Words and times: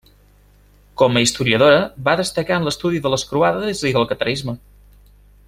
Com 1.01 1.19
a 1.19 1.21
historiadora 1.25 1.83
va 2.07 2.15
destacar 2.21 2.59
en 2.61 2.65
l'estudi 2.69 3.03
de 3.05 3.13
les 3.17 3.27
Croades 3.35 3.85
i 3.91 3.93
del 3.99 4.09
catarisme. 4.15 4.59